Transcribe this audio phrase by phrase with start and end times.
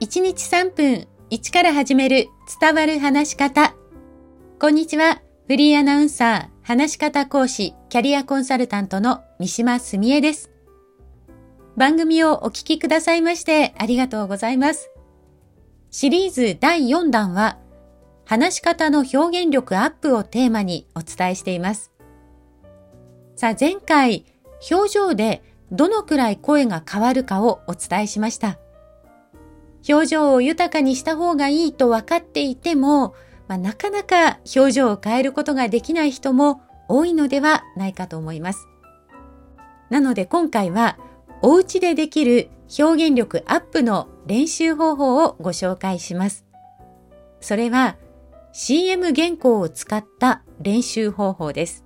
[0.00, 2.28] 1日3分1から始める
[2.60, 3.74] 伝わる話し方。
[4.60, 5.22] こんにちは。
[5.48, 10.52] フリーアナウンサー、話し方講師、キャリアコンサルタントの三島澄江です。
[11.76, 14.88] 番組をお聞きくださいましてありがとうございます。
[15.90, 17.58] シリーズ第4弾は、
[18.24, 21.90] 話し方の表現力アップをテーマにお伝えしています。
[23.34, 24.26] さあ前回、
[24.70, 25.42] 表情で
[25.72, 28.60] どのくらい声が変わるかをお伝えしました。
[29.86, 33.14] 表情を豊かにした方がいいと分かっていても、
[33.46, 38.66] まあ、なかなか表情を変えることができない人も多いのではないかと思います。
[39.90, 40.98] なので今回は
[41.42, 46.44] お家でできる表現力アップの練習方法をご紹介します。
[47.40, 47.96] それは
[48.52, 51.84] CM 原稿を使った練習方法です。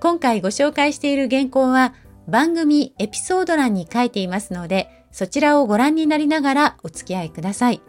[0.00, 1.94] 今回ご紹介している原稿は
[2.28, 7.80] 番組エピソード欄に書いていますので、そちらをご覧になりながらお付き合いください。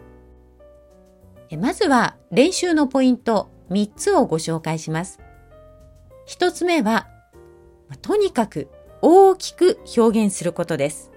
[1.58, 5.20] まずは練習のポイント3つをご紹介します。
[6.26, 7.06] 1つ目は、
[8.00, 8.70] とにかく
[9.02, 11.10] 大きく表現することです。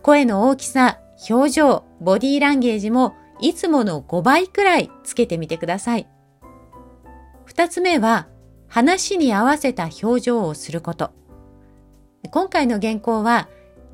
[0.00, 6.08] 声の大きさ、表情、ボディーランゲージもいつもの5倍くらいつけてみてください。
[7.48, 8.26] 2つ目は、
[8.68, 11.12] 話に合わせた表情をすること。
[12.30, 13.50] 今回の原稿は、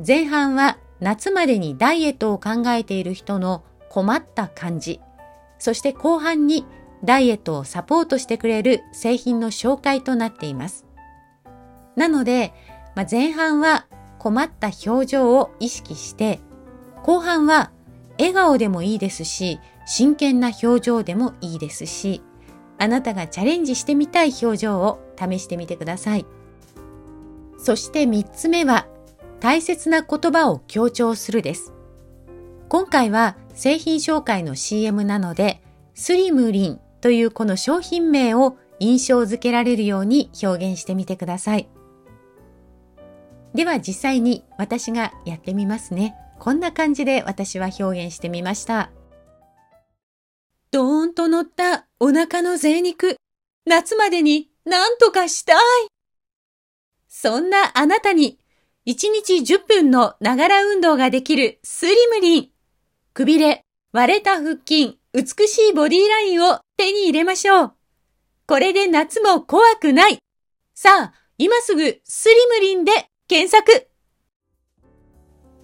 [0.06, 5.00] 前半は夏までにダイエットを考えている人の困った感じ。
[5.58, 6.66] そして後半に
[7.04, 10.86] ダイエットをサポートしてくれる製品の紹介となっています。
[11.96, 12.52] なので、
[12.94, 13.86] まあ、前半は
[14.18, 16.40] 困った表情を意識して、
[17.02, 17.72] 後半は
[18.18, 22.22] 笑顔でもいいですし、真剣な表情でもいいですし、
[22.78, 26.26] あなたがチャレンジしてみたい表情を試してみてください。
[27.58, 28.86] そして三つ目は、
[29.40, 31.72] 大切な言葉を強調するです。
[32.68, 35.62] 今回は製品紹介の CM なので、
[35.94, 41.68] スリムリンというこの商品名を印象づけられるように表現してみてください。
[43.54, 46.14] では実際に私がやってみますね。
[46.38, 48.90] こんな感じで私は表現してみました。
[50.70, 53.16] ドーンと乗ったお腹の贅肉。
[53.66, 55.56] 夏までに何とかしたい。
[57.08, 58.39] そんなあなたに、
[58.90, 62.48] 1日10分のながら運動ができるスリムリン。
[63.14, 63.62] くびれ、
[63.92, 67.72] 割れた腹筋、美しいボディラインを手に入れましょう。
[68.48, 70.18] これで夏も怖くない。
[70.74, 72.92] さあ、今すぐスリムリンで
[73.28, 73.86] 検索。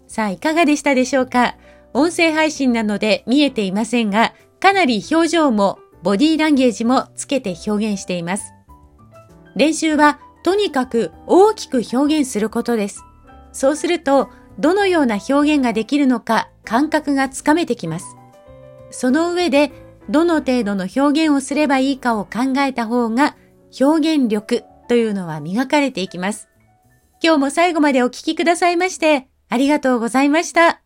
[0.06, 1.56] さあ、いかがでしたでしょうか？
[1.94, 8.53] 音声配信なので見えていませんが、かなり表情もボディランゲージもつけて表現しています。
[9.56, 13.03] 練習はとにかく大きく表現することです。
[13.56, 14.28] そうすると、
[14.59, 18.17] どのような表現ができるのか感覚がつかめてきます。
[18.91, 19.72] その上で、
[20.11, 23.34] どの程度の表現をすればいいかを考えた方が、
[23.81, 26.50] 表現力というのは磨かれていきます。
[27.22, 30.85] 今日も最後までお聴きくださいまして、ありがとうございました。